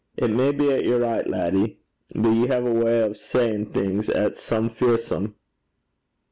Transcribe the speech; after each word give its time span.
'It 0.17 0.31
may 0.31 0.51
be 0.51 0.71
'at 0.71 0.83
ye're 0.83 0.97
richt, 0.97 1.29
laddie; 1.29 1.77
but 2.15 2.29
ye 2.31 2.47
hae 2.47 2.57
a 2.57 2.61
way 2.63 3.03
o' 3.03 3.13
sayin' 3.13 3.67
things 3.67 4.09
'at 4.09 4.35
's 4.35 4.41
some 4.41 4.67
fearsome.' 4.67 5.35